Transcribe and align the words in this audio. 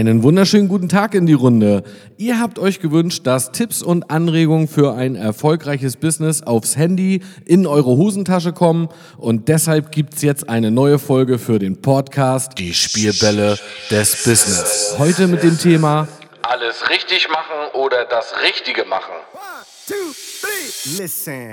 Einen 0.00 0.22
wunderschönen 0.22 0.68
guten 0.68 0.88
Tag 0.88 1.14
in 1.14 1.26
die 1.26 1.34
Runde. 1.34 1.82
Ihr 2.16 2.40
habt 2.40 2.58
euch 2.58 2.80
gewünscht, 2.80 3.26
dass 3.26 3.52
Tipps 3.52 3.82
und 3.82 4.10
Anregungen 4.10 4.66
für 4.66 4.94
ein 4.94 5.14
erfolgreiches 5.14 5.98
Business 5.98 6.42
aufs 6.42 6.74
Handy 6.74 7.22
in 7.44 7.66
eure 7.66 7.90
Hosentasche 7.98 8.54
kommen 8.54 8.88
und 9.18 9.48
deshalb 9.48 9.92
gibt's 9.92 10.22
jetzt 10.22 10.48
eine 10.48 10.70
neue 10.70 10.98
Folge 10.98 11.38
für 11.38 11.58
den 11.58 11.82
Podcast 11.82 12.56
Die 12.56 12.72
Spielbälle 12.72 13.58
des 13.90 14.24
Business. 14.24 14.94
Heute 14.96 15.26
mit 15.26 15.42
dem 15.42 15.58
Thema 15.58 16.08
Alles 16.44 16.88
richtig 16.88 17.28
machen 17.28 17.74
oder 17.74 18.06
das 18.06 18.32
Richtige 18.42 18.86
machen. 18.86 19.12
One, 19.34 19.66
two, 19.86 20.14
three. 20.40 21.02
Listen. 21.02 21.52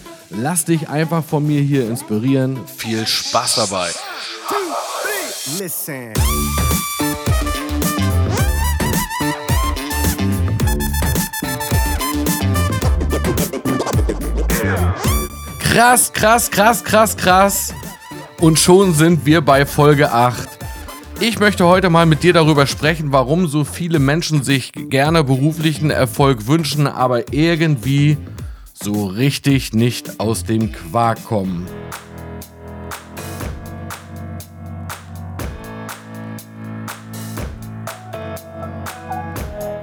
Lass 0.33 0.63
dich 0.63 0.87
einfach 0.87 1.23
von 1.23 1.45
mir 1.45 1.61
hier 1.61 1.89
inspirieren. 1.89 2.59
Viel 2.65 3.05
Spaß 3.05 3.55
dabei. 3.55 3.89
Listen. 5.59 6.13
Krass, 15.59 16.13
krass, 16.13 16.49
krass, 16.49 16.83
krass, 16.83 17.17
krass. 17.17 17.73
Und 18.39 18.57
schon 18.57 18.93
sind 18.93 19.25
wir 19.25 19.41
bei 19.41 19.65
Folge 19.65 20.11
8. 20.11 20.47
Ich 21.19 21.39
möchte 21.39 21.67
heute 21.67 21.89
mal 21.89 22.05
mit 22.05 22.23
dir 22.23 22.33
darüber 22.33 22.65
sprechen, 22.67 23.11
warum 23.11 23.47
so 23.47 23.63
viele 23.63 23.99
Menschen 23.99 24.43
sich 24.43 24.71
gerne 24.73 25.23
beruflichen 25.23 25.91
Erfolg 25.91 26.47
wünschen, 26.47 26.87
aber 26.87 27.33
irgendwie 27.33 28.17
so 28.83 29.05
richtig 29.05 29.73
nicht 29.73 30.19
aus 30.19 30.43
dem 30.43 30.71
Quark 30.71 31.23
kommen. 31.23 31.67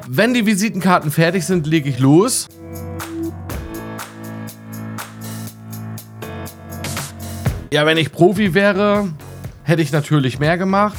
Wenn 0.09 0.35
die 0.35 0.47
Visitenkarten 0.47 1.13
fertig 1.13 1.45
sind, 1.47 1.67
lege 1.67 1.89
ich 1.89 2.01
los. 2.01 2.49
Ja, 7.71 7.87
wenn 7.87 7.99
ich 7.99 8.11
Profi 8.11 8.55
wäre, 8.55 9.11
hätte 9.63 9.83
ich 9.83 9.93
natürlich 9.93 10.41
mehr 10.41 10.59
gemacht. 10.59 10.97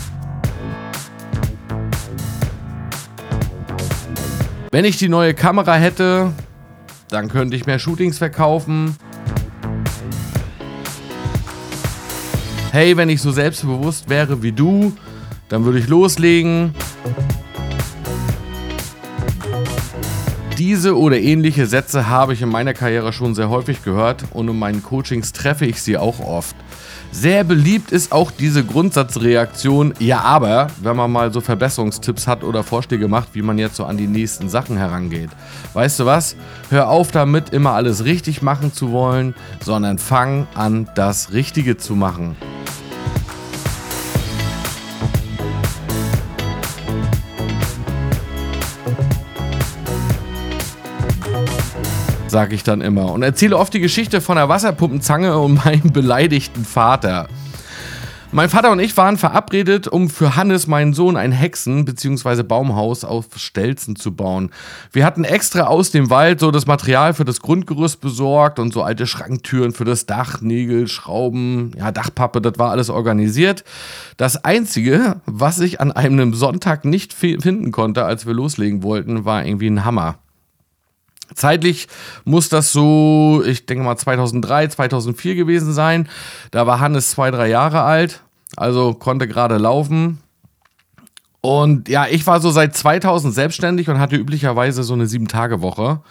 Wenn 4.71 4.85
ich 4.85 4.97
die 4.97 5.09
neue 5.09 5.33
Kamera 5.33 5.75
hätte, 5.75 6.31
dann 7.09 7.27
könnte 7.27 7.55
ich 7.55 7.65
mehr 7.65 7.79
Shootings 7.79 8.17
verkaufen. 8.17 8.95
Hey, 12.71 12.95
wenn 12.97 13.09
ich 13.09 13.21
so 13.21 13.31
selbstbewusst 13.31 14.09
wäre 14.09 14.43
wie 14.43 14.51
du, 14.51 14.93
dann 15.49 15.65
würde 15.65 15.79
ich 15.79 15.87
loslegen. 15.87 16.75
Diese 20.57 20.95
oder 20.95 21.17
ähnliche 21.17 21.65
Sätze 21.65 22.09
habe 22.09 22.33
ich 22.33 22.41
in 22.41 22.49
meiner 22.49 22.73
Karriere 22.73 23.11
schon 23.11 23.33
sehr 23.33 23.49
häufig 23.49 23.83
gehört 23.83 24.25
und 24.31 24.47
in 24.47 24.59
meinen 24.59 24.83
Coachings 24.83 25.31
treffe 25.31 25.65
ich 25.65 25.81
sie 25.81 25.97
auch 25.97 26.19
oft. 26.19 26.55
Sehr 27.11 27.43
beliebt 27.43 27.91
ist 27.91 28.11
auch 28.11 28.29
diese 28.29 28.63
Grundsatzreaktion, 28.63 29.95
ja 29.99 30.21
aber, 30.21 30.67
wenn 30.81 30.95
man 30.95 31.11
mal 31.11 31.33
so 31.33 31.41
Verbesserungstipps 31.41 32.27
hat 32.27 32.43
oder 32.43 32.63
Vorschläge 32.63 33.07
macht, 33.07 33.29
wie 33.33 33.41
man 33.41 33.57
jetzt 33.57 33.77
so 33.77 33.85
an 33.85 33.97
die 33.97 34.07
nächsten 34.07 34.47
Sachen 34.47 34.77
herangeht. 34.77 35.31
Weißt 35.73 35.99
du 35.99 36.05
was? 36.05 36.35
Hör 36.69 36.87
auf 36.89 37.11
damit, 37.11 37.49
immer 37.49 37.71
alles 37.71 38.05
richtig 38.05 38.43
machen 38.43 38.73
zu 38.73 38.91
wollen, 38.91 39.33
sondern 39.63 39.97
fang 39.97 40.47
an, 40.53 40.87
das 40.93 41.33
Richtige 41.33 41.77
zu 41.77 41.95
machen. 41.95 42.35
Sage 52.29 52.55
ich 52.55 52.63
dann 52.63 52.81
immer. 52.81 53.11
Und 53.11 53.23
erzähle 53.23 53.57
oft 53.57 53.73
die 53.73 53.79
Geschichte 53.79 54.21
von 54.21 54.35
der 54.37 54.49
Wasserpumpenzange 54.49 55.37
und 55.37 55.53
meinem 55.65 55.91
beleidigten 55.91 56.65
Vater. 56.65 57.27
Mein 58.31 58.47
Vater 58.47 58.69
und 58.69 58.79
ich 58.79 58.95
waren 58.95 59.17
verabredet, 59.17 59.87
um 59.87 60.07
für 60.07 60.35
Hannes, 60.35 60.67
meinen 60.67 60.93
Sohn, 60.93 61.17
ein 61.17 61.31
Hexen- 61.31 61.83
bzw. 61.83 62.43
Baumhaus 62.43 63.03
auf 63.03 63.25
Stelzen 63.37 63.95
zu 63.95 64.15
bauen. 64.15 64.51
Wir 64.91 65.03
hatten 65.03 65.23
extra 65.23 65.63
aus 65.63 65.89
dem 65.89 66.11
Wald 66.11 66.39
so 66.39 66.51
das 66.51 66.67
Material 66.67 67.15
für 67.15 67.25
das 67.25 67.39
Grundgerüst 67.39 68.01
besorgt 68.01 68.59
und 68.59 68.71
so 68.71 68.83
alte 68.83 69.07
Schranktüren 69.07 69.71
für 69.71 69.83
das 69.83 70.05
Dach, 70.05 70.41
Nägel, 70.41 70.87
Schrauben, 70.87 71.71
ja, 71.75 71.91
Dachpappe, 71.91 72.39
das 72.39 72.59
war 72.59 72.69
alles 72.69 72.91
organisiert. 72.91 73.63
Das 74.17 74.45
Einzige, 74.45 75.21
was 75.25 75.59
ich 75.59 75.81
an 75.81 75.91
einem 75.91 76.35
Sonntag 76.35 76.85
nicht 76.85 77.13
finden 77.13 77.71
konnte, 77.71 78.05
als 78.05 78.27
wir 78.27 78.35
loslegen 78.35 78.83
wollten, 78.83 79.25
war 79.25 79.43
irgendwie 79.43 79.71
ein 79.71 79.85
Hammer. 79.85 80.19
Zeitlich 81.35 81.87
muss 82.25 82.49
das 82.49 82.71
so, 82.71 83.43
ich 83.45 83.65
denke 83.65 83.83
mal 83.83 83.97
2003, 83.97 84.67
2004 84.67 85.35
gewesen 85.35 85.73
sein. 85.73 86.09
Da 86.51 86.65
war 86.67 86.79
Hannes 86.79 87.11
zwei, 87.11 87.31
drei 87.31 87.49
Jahre 87.49 87.81
alt, 87.81 88.21
also 88.55 88.93
konnte 88.93 89.27
gerade 89.27 89.57
laufen. 89.57 90.19
Und 91.41 91.87
ja, 91.87 92.07
ich 92.07 92.25
war 92.27 92.41
so 92.41 92.51
seit 92.51 92.75
2000 92.75 93.33
selbstständig 93.33 93.89
und 93.89 93.99
hatte 93.99 94.15
üblicherweise 94.17 94.83
so 94.83 94.93
eine 94.93 95.07
Sieben-Tage-Woche. 95.07 96.01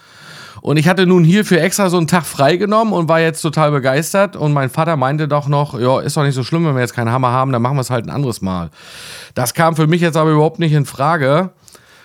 Und 0.61 0.77
ich 0.77 0.89
hatte 0.89 1.07
nun 1.07 1.25
hierfür 1.25 1.61
extra 1.61 1.89
so 1.91 1.99
einen 1.99 2.07
Tag 2.07 2.25
freigenommen 2.25 2.93
und 2.93 3.09
war 3.09 3.21
jetzt 3.21 3.43
total 3.43 3.71
begeistert. 3.71 4.37
Und 4.37 4.53
mein 4.53 4.71
Vater 4.71 4.97
meinte 4.97 5.29
doch 5.29 5.49
noch, 5.49 5.79
ja, 5.79 6.01
ist 6.01 6.17
doch 6.17 6.25
nicht 6.25 6.35
so 6.35 6.43
schlimm, 6.43 6.67
wenn 6.67 6.75
wir 6.75 6.81
jetzt 6.81 6.95
keinen 6.95 7.13
Hammer 7.13 7.31
haben, 7.31 7.53
dann 7.53 7.63
machen 7.63 7.77
wir 7.77 7.83
es 7.83 7.91
halt 7.91 8.07
ein 8.07 8.11
anderes 8.11 8.41
Mal. 8.41 8.71
Das 9.35 9.55
kam 9.55 9.77
für 9.77 9.87
mich 9.87 10.01
jetzt 10.01 10.17
aber 10.17 10.31
überhaupt 10.31 10.59
nicht 10.59 10.73
in 10.73 10.87
Frage, 10.87 11.51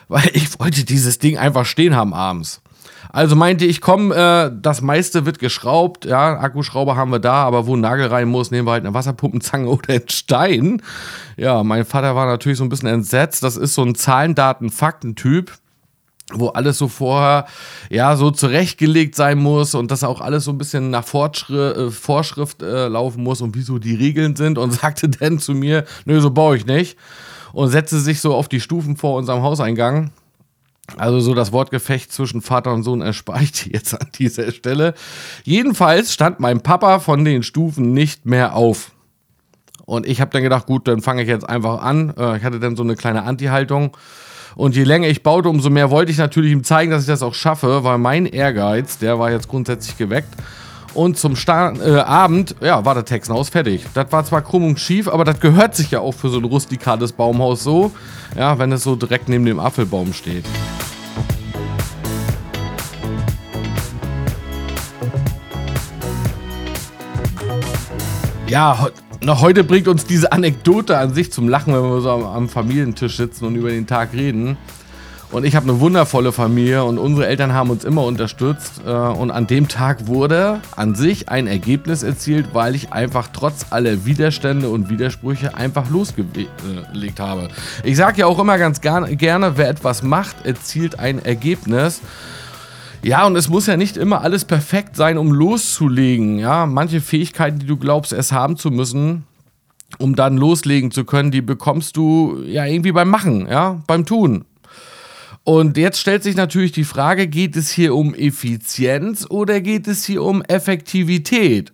weil 0.08 0.30
ich 0.34 0.60
wollte 0.60 0.84
dieses 0.84 1.20
Ding 1.20 1.38
einfach 1.38 1.66
stehen 1.66 1.96
haben 1.96 2.14
abends. 2.14 2.62
Also 3.14 3.36
meinte 3.36 3.64
ich, 3.64 3.80
komm, 3.80 4.12
äh, 4.12 4.50
das 4.52 4.82
meiste 4.82 5.28
wird 5.28 5.38
geschraubt, 5.38 6.06
ja, 6.06 6.40
Akkuschrauber 6.40 6.96
haben 6.96 7.12
wir 7.12 7.20
da, 7.20 7.44
aber 7.44 7.68
wo 7.68 7.76
ein 7.76 7.80
Nagel 7.80 8.08
rein 8.08 8.28
muss, 8.28 8.50
nehmen 8.50 8.68
wir 8.68 8.72
halt 8.72 8.84
eine 8.84 8.96
Wasserpumpenzange 8.96 9.68
oder 9.70 9.94
einen 9.94 10.10
Stein. 10.10 10.82
Ja, 11.38 11.64
mein 11.64 11.86
Vater 11.86 12.16
war 12.16 12.26
natürlich 12.26 12.58
so 12.58 12.64
ein 12.64 12.70
bisschen 12.70 12.90
entsetzt. 12.90 13.44
Das 13.44 13.56
ist 13.56 13.76
so 13.76 13.84
ein 13.84 13.94
Zahlen, 13.94 14.34
Daten, 14.34 14.72
Fakten-Typ 14.72 15.52
wo 16.36 16.48
alles 16.48 16.78
so 16.78 16.88
vorher 16.88 17.46
ja 17.92 18.16
so 18.16 18.32
zurechtgelegt 18.32 19.14
sein 19.14 19.38
muss 19.38 19.76
und 19.76 19.92
das 19.92 20.04
auch 20.04 20.22
alles 20.22 20.46
so 20.46 20.52
ein 20.52 20.58
bisschen 20.58 20.90
nach 20.90 21.04
Fortschritt, 21.04 21.78
äh, 21.78 21.92
Vorschrift 21.92 22.64
äh, 22.64 22.88
laufen 22.88 23.22
muss 23.22 23.42
und 23.42 23.56
wieso 23.56 23.78
die 23.78 23.94
Regeln 23.94 24.36
sind 24.36 24.58
und 24.58 24.72
sagte 24.82 25.10
dann 25.10 25.38
zu 25.38 25.54
mir, 25.54 25.86
nö, 26.06 26.20
so 26.22 26.32
baue 26.32 26.56
ich 26.56 26.66
nicht 26.66 26.98
und 27.52 27.70
setzte 27.70 28.00
sich 28.00 28.22
so 28.22 28.34
auf 28.34 28.48
die 28.48 28.62
Stufen 28.62 28.98
vor 28.98 29.18
unserem 29.18 29.44
Hauseingang 29.44 30.12
also 30.98 31.20
so 31.20 31.34
das 31.34 31.52
Wortgefecht 31.52 32.12
zwischen 32.12 32.42
Vater 32.42 32.74
und 32.74 32.84
Sohn 32.84 33.02
erspare 33.02 33.44
ich 33.44 33.66
jetzt 33.72 34.00
an 34.00 34.08
dieser 34.16 34.52
Stelle. 34.52 34.94
Jedenfalls 35.44 36.14
stand 36.14 36.40
mein 36.40 36.62
Papa 36.62 37.00
von 37.00 37.24
den 37.26 37.44
Stufen 37.44 37.94
nicht 37.94 38.26
mehr 38.26 38.56
auf. 38.56 38.92
Und 39.86 40.06
ich 40.08 40.22
habe 40.22 40.32
dann 40.32 40.44
gedacht, 40.44 40.66
gut, 40.66 40.88
dann 40.88 41.02
fange 41.02 41.24
ich 41.24 41.28
jetzt 41.28 41.48
einfach 41.48 41.82
an. 41.82 42.14
Äh, 42.18 42.38
ich 42.38 42.44
hatte 42.44 42.60
dann 42.60 42.76
so 42.76 42.84
eine 42.84 42.96
kleine 42.96 43.24
Anti-Haltung. 43.24 43.96
Und 44.56 44.76
je 44.76 44.84
länger 44.84 45.08
ich 45.08 45.24
baute, 45.24 45.50
umso 45.50 45.70
mehr 45.70 45.90
wollte 45.90 46.12
ich 46.12 46.18
natürlich 46.18 46.52
ihm 46.52 46.64
zeigen, 46.64 46.92
dass 46.92 47.02
ich 47.02 47.08
das 47.08 47.24
auch 47.24 47.34
schaffe, 47.34 47.84
weil 47.84 47.98
mein 47.98 48.26
Ehrgeiz, 48.26 48.98
der 49.00 49.20
war 49.20 49.32
jetzt 49.32 49.48
grundsätzlich 49.48 49.98
geweckt. 49.98 50.34
Und 50.94 51.18
zum 51.18 51.36
Sta 51.36 51.74
äh, 51.74 52.00
Abend, 52.02 52.56
ja, 52.62 52.86
war 52.86 52.94
das 52.94 53.10
Hexenhaus 53.10 53.50
fertig. 53.50 53.86
Das 53.96 54.12
war 54.12 54.24
zwar 54.26 54.44
krumm 54.44 54.66
und 54.66 54.80
schief, 54.80 55.08
aber 55.08 55.26
das 55.26 55.40
gehört 55.40 55.76
sich 55.76 55.90
ja 55.90 56.00
auch 56.00 56.14
für 56.14 56.30
so 56.30 56.38
ein 56.38 56.44
rustikales 56.44 57.12
Baumhaus 57.12 57.64
so, 57.64 57.92
ja, 58.38 58.60
wenn 58.60 58.72
es 58.72 58.84
so 58.84 58.96
direkt 58.96 59.28
neben 59.28 59.46
dem 59.46 59.60
Apfelbaum 59.60 60.14
steht. 60.14 60.46
Ja, 68.48 68.88
noch 69.24 69.42
heute 69.42 69.64
bringt 69.64 69.88
uns 69.88 70.06
diese 70.06 70.32
Anekdote 70.32 70.96
an 71.00 71.12
sich 71.12 71.32
zum 71.32 71.50
Lachen, 71.50 71.74
wenn 71.74 71.82
wir 71.82 72.02
so 72.02 72.12
am, 72.12 72.24
am 72.24 72.50
Familientisch 72.50 73.18
sitzen 73.18 73.46
und 73.46 73.56
über 73.56 73.70
den 73.70 73.88
Tag 73.88 74.14
reden. 74.14 74.58
Und 75.34 75.46
ich 75.46 75.56
habe 75.56 75.68
eine 75.68 75.80
wundervolle 75.80 76.32
Familie 76.32 76.84
und 76.84 77.00
unsere 77.00 77.26
Eltern 77.26 77.54
haben 77.54 77.72
uns 77.72 77.84
immer 77.84 78.04
unterstützt. 78.04 78.82
Äh, 78.86 78.92
und 78.92 79.32
an 79.32 79.48
dem 79.48 79.68
Tag 79.68 80.06
wurde 80.06 80.60
an 80.76 80.94
sich 80.94 81.28
ein 81.28 81.48
Ergebnis 81.48 82.04
erzielt, 82.04 82.50
weil 82.54 82.76
ich 82.76 82.94
einfach 82.94 83.30
trotz 83.34 83.66
aller 83.72 84.06
Widerstände 84.06 84.70
und 84.70 84.92
Widersprüche 84.92 85.56
einfach 85.56 85.90
losgelegt 85.90 87.20
habe. 87.20 87.48
Ich 87.84 87.98
sage 87.98 88.20
ja 88.20 88.28
auch 88.28 88.38
immer 88.38 88.60
ganz 88.60 88.80
gerne, 88.80 89.58
wer 89.58 89.70
etwas 89.70 90.04
macht, 90.04 90.46
erzielt 90.46 91.00
ein 91.00 91.18
Ergebnis. 91.26 92.02
Ja, 93.02 93.26
und 93.26 93.36
es 93.36 93.50
muss 93.50 93.66
ja 93.66 93.76
nicht 93.76 93.98
immer 93.98 94.22
alles 94.22 94.46
perfekt 94.46 94.96
sein, 94.96 95.18
um 95.18 95.32
loszulegen. 95.32 96.38
Ja, 96.38 96.68
manche 96.68 97.02
Fähigkeiten, 97.02 97.58
die 97.58 97.66
du 97.66 97.78
glaubst, 97.78 98.14
es 98.14 98.32
haben 98.32 98.56
zu 98.56 98.70
müssen, 98.70 99.24
um 99.98 100.16
dann 100.16 100.38
loslegen 100.38 100.92
zu 100.92 101.06
können, 101.06 101.32
die 101.32 101.42
bekommst 101.42 101.98
du 101.98 102.38
ja 102.46 102.66
irgendwie 102.66 102.92
beim 102.92 103.10
Machen, 103.10 103.48
ja, 103.50 103.82
beim 103.88 104.06
Tun. 104.06 104.46
Und 105.44 105.78
jetzt 105.78 106.00
stellt 106.00 106.24
sich 106.24 106.38
natürlich 106.38 106.72
die 106.72 106.86
Frage, 106.86 107.28
geht 107.28 107.58
es 107.58 107.70
hier 107.70 107.96
um 107.96 108.16
Effizienz 108.16 109.28
oder 109.30 109.60
geht 109.60 109.88
es 109.88 110.06
hier 110.06 110.24
um 110.24 110.42
Effektivität? 110.44 111.74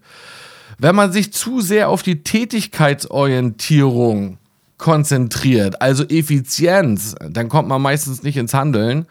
Wenn 0.80 0.96
man 0.96 1.12
sich 1.12 1.32
zu 1.34 1.62
sehr 1.62 1.90
auf 1.90 2.02
die 2.02 2.24
Tätigkeitsorientierung 2.24 4.40
konzentriert, 4.80 5.82
also 5.82 6.04
Effizienz, 6.06 7.14
dann 7.30 7.50
kommt 7.50 7.68
man 7.68 7.82
meistens 7.82 8.24
nicht 8.24 8.38
ins 8.38 8.56
Handeln. 8.56 9.06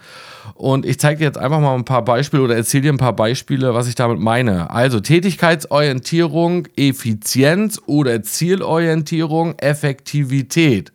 Und 0.55 0.87
ich 0.87 0.99
zeige 0.99 1.19
dir 1.19 1.27
jetzt 1.27 1.39
einfach 1.39 1.61
mal 1.61 1.75
ein 1.75 1.85
paar 1.85 2.05
Beispiele 2.05 2.43
oder 2.43 2.57
erzähle 2.57 2.85
dir 2.85 2.93
ein 2.93 2.99
paar 2.99 3.15
Beispiele, 3.15 3.75
was 3.75 3.87
ich 3.87 3.95
damit 3.95 4.19
meine. 4.19 4.71
Also 4.71 4.99
Tätigkeitsorientierung, 4.99 6.67
Effizienz 6.75 7.81
oder 7.87 8.23
Zielorientierung, 8.25 9.57
Effektivität. 9.59 10.91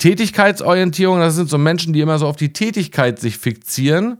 Tätigkeitsorientierung, 0.00 1.20
das 1.20 1.36
sind 1.36 1.48
so 1.48 1.58
Menschen, 1.58 1.92
die 1.92 2.00
immer 2.00 2.18
so 2.18 2.26
auf 2.26 2.36
die 2.36 2.52
Tätigkeit 2.52 3.20
sich 3.20 3.38
fixieren 3.38 4.18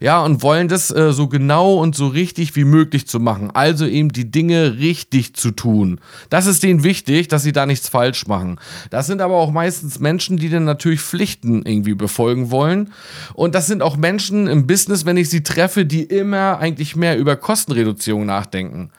ja, 0.00 0.22
und 0.22 0.42
wollen 0.42 0.68
das 0.68 0.90
äh, 0.90 1.12
so 1.12 1.28
genau 1.28 1.74
und 1.76 1.94
so 1.94 2.08
richtig 2.08 2.56
wie 2.56 2.64
möglich 2.64 3.06
zu 3.06 3.20
machen. 3.20 3.50
Also 3.52 3.86
eben 3.86 4.10
die 4.10 4.30
Dinge 4.30 4.78
richtig 4.78 5.34
zu 5.34 5.50
tun. 5.50 6.00
Das 6.30 6.46
ist 6.46 6.62
denen 6.62 6.82
wichtig, 6.82 7.28
dass 7.28 7.42
sie 7.42 7.52
da 7.52 7.66
nichts 7.66 7.88
falsch 7.88 8.26
machen. 8.26 8.58
Das 8.90 9.06
sind 9.06 9.20
aber 9.20 9.36
auch 9.36 9.52
meistens 9.52 10.00
Menschen, 10.00 10.36
die 10.36 10.48
dann 10.48 10.64
natürlich 10.64 11.00
Pflichten 11.00 11.64
irgendwie 11.64 11.94
befolgen 11.94 12.50
wollen. 12.50 12.92
Und 13.34 13.54
das 13.54 13.66
sind 13.66 13.82
auch 13.82 13.96
Menschen 13.96 14.46
im 14.46 14.66
Business, 14.66 15.06
wenn 15.06 15.16
ich 15.16 15.30
sie 15.30 15.42
treffe, 15.42 15.86
die 15.86 16.02
immer 16.02 16.58
eigentlich 16.58 16.96
mehr 16.96 17.18
über 17.18 17.36
Kostenreduzierung 17.36 18.26
nachdenken. 18.26 18.90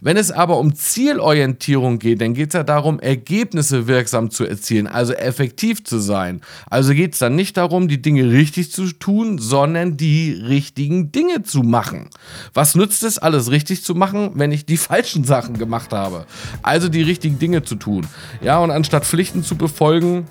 Wenn 0.00 0.16
es 0.16 0.30
aber 0.30 0.58
um 0.58 0.74
Zielorientierung 0.74 1.98
geht, 1.98 2.20
dann 2.20 2.34
geht 2.34 2.48
es 2.50 2.54
ja 2.54 2.62
darum, 2.62 3.00
Ergebnisse 3.00 3.86
wirksam 3.86 4.30
zu 4.30 4.44
erzielen, 4.44 4.86
also 4.86 5.12
effektiv 5.12 5.84
zu 5.84 5.98
sein. 5.98 6.40
Also 6.68 6.94
geht 6.94 7.14
es 7.14 7.18
dann 7.18 7.36
nicht 7.36 7.56
darum, 7.56 7.88
die 7.88 8.02
Dinge 8.02 8.30
richtig 8.30 8.72
zu 8.72 8.86
tun, 8.92 9.38
sondern 9.38 9.96
die 9.96 10.39
richtigen 10.40 11.12
Dinge 11.12 11.42
zu 11.42 11.62
machen. 11.62 12.08
Was 12.54 12.74
nützt 12.74 13.02
es, 13.02 13.18
alles 13.18 13.50
richtig 13.50 13.84
zu 13.84 13.94
machen, 13.94 14.32
wenn 14.34 14.52
ich 14.52 14.66
die 14.66 14.76
falschen 14.78 15.24
Sachen 15.24 15.58
gemacht 15.58 15.92
habe? 15.92 16.26
Also 16.62 16.88
die 16.88 17.02
richtigen 17.02 17.38
Dinge 17.38 17.62
zu 17.62 17.76
tun. 17.76 18.06
Ja, 18.42 18.58
und 18.58 18.70
anstatt 18.70 19.04
Pflichten 19.04 19.42
zu 19.42 19.56
befolgen, 19.56 20.26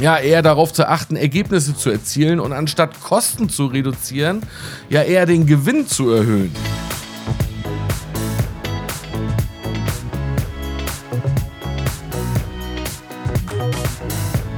ja, 0.00 0.18
eher 0.18 0.42
darauf 0.42 0.72
zu 0.72 0.88
achten, 0.88 1.16
Ergebnisse 1.16 1.74
zu 1.74 1.90
erzielen 1.90 2.38
und 2.38 2.52
anstatt 2.52 3.00
Kosten 3.00 3.48
zu 3.48 3.66
reduzieren, 3.66 4.42
ja 4.90 5.02
eher 5.02 5.24
den 5.24 5.46
Gewinn 5.46 5.86
zu 5.86 6.10
erhöhen. 6.10 6.52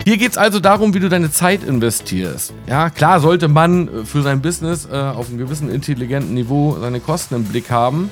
Hier 0.08 0.16
geht 0.16 0.31
es 0.31 0.38
also 0.38 0.58
darum, 0.58 0.94
wie 0.94 1.00
du 1.00 1.10
deine 1.10 1.31
Zeit 1.31 1.62
investierst. 1.62 2.55
Ja, 2.66 2.88
klar 2.88 3.20
sollte 3.20 3.46
man 3.46 3.88
äh, 3.88 4.05
für 4.06 4.22
sein 4.22 4.40
Business 4.40 4.88
äh, 4.90 4.96
auf 4.96 5.28
einem 5.28 5.37
gewissen 5.37 5.69
intelligenten 5.69 6.32
Niveau 6.32 6.78
seine 6.81 7.00
Kosten 7.00 7.34
im 7.34 7.44
Blick 7.44 7.70
haben. 7.70 8.08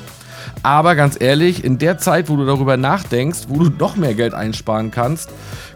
Aber 0.62 0.94
ganz 0.94 1.18
ehrlich, 1.18 1.64
in 1.64 1.78
der 1.78 1.96
Zeit, 1.96 2.28
wo 2.28 2.36
du 2.36 2.44
darüber 2.44 2.76
nachdenkst, 2.76 3.46
wo 3.48 3.64
du 3.64 3.70
noch 3.70 3.96
mehr 3.96 4.12
Geld 4.12 4.34
einsparen 4.34 4.90
kannst, 4.90 5.30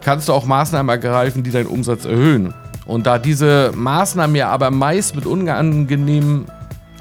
kannst 0.05 0.28
du 0.28 0.34
auch 0.34 0.44
Maßnahmen 0.44 0.90
ergreifen, 0.90 1.43
die 1.43 1.52
deinen 1.52 1.69
Umsatz 1.69 2.05
erhöhen. 2.05 2.52
Und 2.84 3.06
da 3.06 3.19
diese 3.19 3.72
Maßnahmen 3.75 4.37
ja 4.37 4.50
aber 4.50 4.70
meist 4.70 5.17
mit 5.17 5.25
unangenehmen 5.25 6.44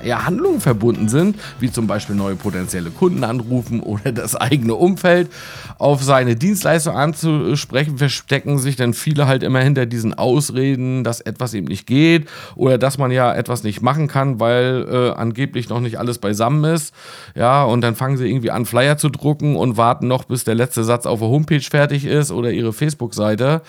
ja, 0.03 0.25
Handlungen 0.25 0.61
verbunden 0.61 1.09
sind, 1.09 1.37
wie 1.59 1.71
zum 1.71 1.87
Beispiel 1.87 2.15
neue 2.15 2.35
potenzielle 2.35 2.89
Kunden 2.89 3.23
anrufen 3.23 3.81
oder 3.81 4.11
das 4.11 4.35
eigene 4.35 4.75
Umfeld 4.75 5.29
auf 5.77 6.03
seine 6.03 6.35
Dienstleistung 6.35 6.95
anzusprechen, 6.95 7.97
verstecken 7.97 8.59
sich 8.59 8.75
dann 8.75 8.93
viele 8.93 9.27
halt 9.27 9.43
immer 9.43 9.59
hinter 9.59 9.85
diesen 9.85 10.13
Ausreden, 10.13 11.03
dass 11.03 11.21
etwas 11.21 11.53
eben 11.53 11.67
nicht 11.67 11.87
geht 11.87 12.27
oder 12.55 12.77
dass 12.77 12.97
man 12.97 13.11
ja 13.11 13.33
etwas 13.33 13.63
nicht 13.63 13.81
machen 13.81 14.07
kann, 14.07 14.39
weil 14.39 14.87
äh, 14.89 15.09
angeblich 15.11 15.69
noch 15.69 15.79
nicht 15.79 15.99
alles 15.99 16.19
beisammen 16.19 16.63
ist. 16.73 16.93
Ja, 17.35 17.63
und 17.63 17.81
dann 17.81 17.95
fangen 17.95 18.17
sie 18.17 18.29
irgendwie 18.29 18.51
an, 18.51 18.65
Flyer 18.65 18.97
zu 18.97 19.09
drucken 19.09 19.55
und 19.55 19.77
warten 19.77 20.07
noch, 20.07 20.25
bis 20.25 20.43
der 20.43 20.55
letzte 20.55 20.83
Satz 20.83 21.05
auf 21.05 21.19
der 21.19 21.29
Homepage 21.29 21.59
fertig 21.59 22.05
ist 22.05 22.31
oder 22.31 22.51
ihre 22.51 22.73
Facebook-Seite. 22.73 23.61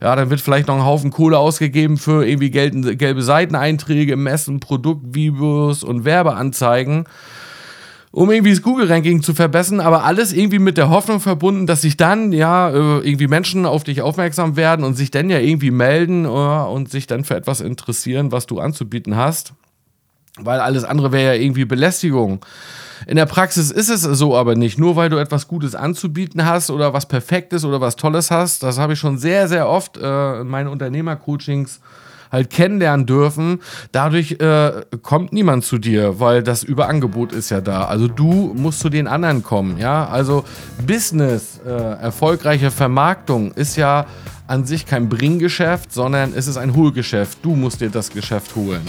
Ja, 0.00 0.16
dann 0.16 0.30
wird 0.30 0.40
vielleicht 0.40 0.68
noch 0.68 0.76
ein 0.76 0.84
Haufen 0.84 1.10
Kohle 1.10 1.38
ausgegeben 1.38 1.96
für 1.96 2.26
irgendwie 2.26 2.50
gelbe 2.50 3.22
Seiteneinträge, 3.22 4.16
Messen, 4.16 4.60
Produktvideos 4.60 5.71
und 5.82 6.04
Werbeanzeigen 6.04 7.06
um 8.12 8.30
irgendwie 8.30 8.50
das 8.50 8.60
Google-Ranking 8.60 9.22
zu 9.22 9.32
verbessern, 9.32 9.80
aber 9.80 10.04
alles 10.04 10.34
irgendwie 10.34 10.58
mit 10.58 10.76
der 10.76 10.90
Hoffnung 10.90 11.18
verbunden, 11.18 11.66
dass 11.66 11.80
sich 11.80 11.96
dann 11.96 12.30
ja 12.32 12.68
äh, 12.68 12.98
irgendwie 12.98 13.26
Menschen 13.26 13.64
auf 13.64 13.84
dich 13.84 14.02
aufmerksam 14.02 14.54
werden 14.56 14.84
und 14.84 14.94
sich 14.94 15.10
dann 15.10 15.30
ja 15.30 15.38
irgendwie 15.38 15.70
melden 15.70 16.26
uh, 16.26 16.66
und 16.70 16.90
sich 16.90 17.06
dann 17.06 17.24
für 17.24 17.34
etwas 17.34 17.62
interessieren, 17.62 18.30
was 18.30 18.46
du 18.46 18.60
anzubieten 18.60 19.16
hast. 19.16 19.54
Weil 20.38 20.60
alles 20.60 20.84
andere 20.84 21.10
wäre 21.10 21.34
ja 21.34 21.42
irgendwie 21.42 21.64
Belästigung. 21.64 22.44
In 23.06 23.16
der 23.16 23.26
Praxis 23.26 23.70
ist 23.70 23.88
es 23.88 24.02
so 24.02 24.36
aber 24.36 24.56
nicht. 24.56 24.78
Nur 24.78 24.94
weil 24.94 25.08
du 25.08 25.16
etwas 25.16 25.48
Gutes 25.48 25.74
anzubieten 25.74 26.44
hast 26.44 26.70
oder 26.70 26.92
was 26.92 27.06
Perfektes 27.06 27.64
oder 27.64 27.80
was 27.80 27.96
Tolles 27.96 28.30
hast, 28.30 28.62
das 28.62 28.78
habe 28.78 28.92
ich 28.92 28.98
schon 28.98 29.18
sehr, 29.18 29.48
sehr 29.48 29.68
oft 29.68 29.96
äh, 29.96 30.40
in 30.40 30.48
meinen 30.48 30.68
Unternehmercoachings 30.68 31.80
halt 32.32 32.50
kennenlernen 32.50 33.06
dürfen. 33.06 33.60
Dadurch 33.92 34.32
äh, 34.40 34.72
kommt 35.02 35.32
niemand 35.32 35.64
zu 35.64 35.78
dir, 35.78 36.18
weil 36.18 36.42
das 36.42 36.64
Überangebot 36.64 37.32
ist 37.32 37.50
ja 37.50 37.60
da. 37.60 37.84
Also 37.84 38.08
du 38.08 38.54
musst 38.56 38.80
zu 38.80 38.88
den 38.88 39.06
anderen 39.06 39.42
kommen, 39.42 39.78
ja. 39.78 40.06
Also 40.06 40.44
Business, 40.84 41.60
äh, 41.64 41.70
erfolgreiche 41.70 42.70
Vermarktung 42.70 43.52
ist 43.52 43.76
ja 43.76 44.06
an 44.46 44.64
sich 44.64 44.86
kein 44.86 45.08
Bringgeschäft, 45.08 45.92
sondern 45.92 46.32
es 46.34 46.48
ist 46.48 46.56
ein 46.56 46.74
Holgeschäft. 46.74 47.38
Du 47.42 47.54
musst 47.54 47.80
dir 47.80 47.90
das 47.90 48.10
Geschäft 48.10 48.56
holen. 48.56 48.82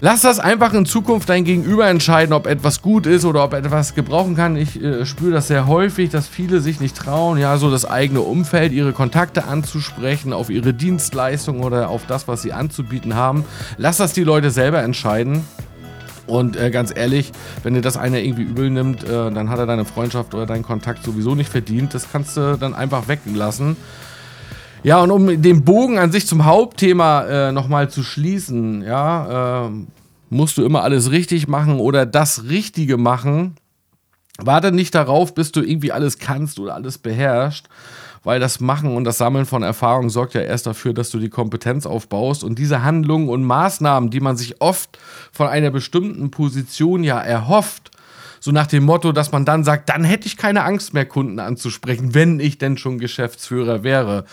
Lass 0.00 0.22
das 0.22 0.38
einfach 0.38 0.74
in 0.74 0.86
Zukunft 0.86 1.28
dein 1.28 1.42
Gegenüber 1.42 1.88
entscheiden, 1.88 2.32
ob 2.32 2.46
etwas 2.46 2.82
gut 2.82 3.06
ist 3.06 3.24
oder 3.24 3.42
ob 3.42 3.52
etwas 3.52 3.96
gebrauchen 3.96 4.36
kann. 4.36 4.56
Ich 4.56 4.80
äh, 4.80 5.04
spüre 5.04 5.32
das 5.32 5.48
sehr 5.48 5.66
häufig, 5.66 6.10
dass 6.10 6.28
viele 6.28 6.60
sich 6.60 6.78
nicht 6.78 6.96
trauen, 6.96 7.36
ja, 7.36 7.56
so 7.56 7.68
das 7.68 7.84
eigene 7.84 8.20
Umfeld, 8.20 8.72
ihre 8.72 8.92
Kontakte 8.92 9.44
anzusprechen, 9.46 10.32
auf 10.32 10.50
ihre 10.50 10.72
Dienstleistung 10.72 11.64
oder 11.64 11.88
auf 11.88 12.06
das, 12.06 12.28
was 12.28 12.42
sie 12.42 12.52
anzubieten 12.52 13.16
haben. 13.16 13.44
Lass 13.76 13.96
das 13.96 14.12
die 14.12 14.22
Leute 14.22 14.52
selber 14.52 14.82
entscheiden. 14.82 15.44
Und 16.28 16.56
äh, 16.56 16.70
ganz 16.70 16.94
ehrlich, 16.94 17.32
wenn 17.64 17.74
dir 17.74 17.80
das 17.80 17.96
einer 17.96 18.18
irgendwie 18.18 18.42
übel 18.42 18.70
nimmt, 18.70 19.02
äh, 19.02 19.30
dann 19.30 19.50
hat 19.50 19.58
er 19.58 19.66
deine 19.66 19.84
Freundschaft 19.84 20.32
oder 20.34 20.46
deinen 20.46 20.62
Kontakt 20.62 21.02
sowieso 21.02 21.34
nicht 21.34 21.50
verdient. 21.50 21.94
Das 21.94 22.12
kannst 22.12 22.36
du 22.36 22.56
dann 22.56 22.74
einfach 22.74 23.08
weglassen. 23.08 23.76
Ja, 24.84 25.00
und 25.00 25.10
um 25.10 25.42
den 25.42 25.64
Bogen 25.64 25.98
an 25.98 26.12
sich 26.12 26.26
zum 26.26 26.44
Hauptthema 26.44 27.24
äh, 27.24 27.52
nochmal 27.52 27.90
zu 27.90 28.02
schließen, 28.02 28.82
ja, 28.82 29.66
äh, 29.66 29.70
musst 30.30 30.58
du 30.58 30.64
immer 30.64 30.82
alles 30.82 31.10
richtig 31.10 31.48
machen 31.48 31.80
oder 31.80 32.06
das 32.06 32.44
Richtige 32.48 32.96
machen. 32.96 33.56
Warte 34.38 34.70
nicht 34.70 34.94
darauf, 34.94 35.34
bis 35.34 35.50
du 35.50 35.62
irgendwie 35.62 35.90
alles 35.90 36.18
kannst 36.18 36.60
oder 36.60 36.74
alles 36.74 36.98
beherrschst, 36.98 37.68
weil 38.22 38.38
das 38.38 38.60
Machen 38.60 38.94
und 38.94 39.02
das 39.02 39.18
Sammeln 39.18 39.46
von 39.46 39.64
Erfahrung 39.64 40.10
sorgt 40.10 40.34
ja 40.34 40.42
erst 40.42 40.66
dafür, 40.68 40.94
dass 40.94 41.10
du 41.10 41.18
die 41.18 41.28
Kompetenz 41.28 41.86
aufbaust 41.86 42.44
und 42.44 42.58
diese 42.58 42.84
Handlungen 42.84 43.28
und 43.28 43.42
Maßnahmen, 43.42 44.10
die 44.10 44.20
man 44.20 44.36
sich 44.36 44.60
oft 44.60 44.96
von 45.32 45.48
einer 45.48 45.70
bestimmten 45.70 46.30
Position 46.30 47.02
ja 47.02 47.18
erhofft, 47.18 47.90
so 48.40 48.52
nach 48.52 48.66
dem 48.66 48.84
Motto, 48.84 49.12
dass 49.12 49.32
man 49.32 49.44
dann 49.44 49.64
sagt, 49.64 49.88
dann 49.88 50.04
hätte 50.04 50.26
ich 50.26 50.36
keine 50.36 50.64
Angst 50.64 50.94
mehr, 50.94 51.06
Kunden 51.06 51.38
anzusprechen, 51.38 52.14
wenn 52.14 52.40
ich 52.40 52.58
denn 52.58 52.78
schon 52.78 52.98
Geschäftsführer 52.98 53.82
wäre. 53.82 54.24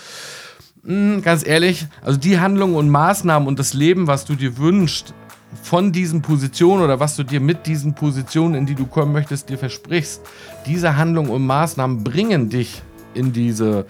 Hm, 0.84 1.22
ganz 1.22 1.46
ehrlich, 1.46 1.86
also 2.02 2.18
die 2.18 2.38
Handlungen 2.38 2.74
und 2.74 2.88
Maßnahmen 2.90 3.48
und 3.48 3.58
das 3.58 3.74
Leben, 3.74 4.06
was 4.06 4.24
du 4.24 4.34
dir 4.34 4.56
wünschst, 4.58 5.14
von 5.62 5.92
diesen 5.92 6.22
Positionen 6.22 6.82
oder 6.82 7.00
was 7.00 7.16
du 7.16 7.22
dir 7.22 7.40
mit 7.40 7.66
diesen 7.66 7.94
Positionen, 7.94 8.54
in 8.54 8.66
die 8.66 8.74
du 8.74 8.86
kommen 8.86 9.12
möchtest, 9.12 9.48
dir 9.48 9.58
versprichst, 9.58 10.20
diese 10.66 10.96
Handlungen 10.96 11.30
und 11.30 11.46
Maßnahmen 11.46 12.04
bringen 12.04 12.50
dich 12.50 12.82
in 13.14 13.32
diese 13.32 13.86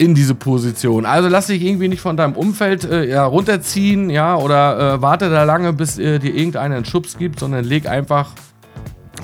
in 0.00 0.14
diese 0.14 0.36
Position. 0.36 1.06
Also 1.06 1.28
lass 1.28 1.48
dich 1.48 1.60
irgendwie 1.60 1.88
nicht 1.88 2.00
von 2.00 2.16
deinem 2.16 2.34
Umfeld 2.34 2.84
äh, 2.84 3.08
ja, 3.08 3.26
runterziehen, 3.26 4.10
ja, 4.10 4.36
oder 4.36 4.94
äh, 4.94 5.02
warte 5.02 5.28
da 5.28 5.42
lange, 5.42 5.72
bis 5.72 5.98
äh, 5.98 6.20
dir 6.20 6.32
irgendeiner 6.32 6.76
einen 6.76 6.84
Schubs 6.84 7.18
gibt, 7.18 7.40
sondern 7.40 7.64
leg 7.64 7.88
einfach 7.88 8.30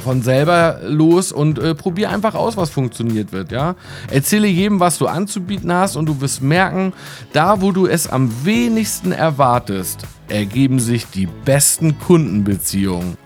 von 0.04 0.22
selber 0.22 0.78
los 0.84 1.32
und 1.32 1.58
äh, 1.58 1.74
probier 1.74 2.10
einfach 2.10 2.34
aus, 2.34 2.56
was 2.56 2.70
funktioniert 2.70 3.32
wird, 3.32 3.50
ja. 3.50 3.74
Erzähle 4.10 4.46
jedem, 4.46 4.78
was 4.78 4.98
du 4.98 5.08
anzubieten 5.08 5.72
hast 5.72 5.96
und 5.96 6.06
du 6.06 6.20
wirst 6.20 6.42
merken, 6.42 6.92
da 7.32 7.60
wo 7.60 7.72
du 7.72 7.86
es 7.86 8.06
am 8.06 8.30
wenigsten 8.44 9.10
erwartest, 9.10 10.06
ergeben 10.28 10.78
sich 10.78 11.06
die 11.06 11.26
besten 11.26 11.98
Kundenbeziehungen. 11.98 13.16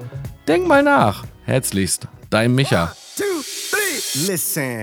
Denk 0.47 0.67
mal 0.67 0.83
nach. 0.83 1.25
Herzlichst, 1.45 2.09
dein 2.31 2.55
Micha. 2.55 2.95
Two, 3.17 3.25
three, 3.71 4.27
listen. 4.31 4.83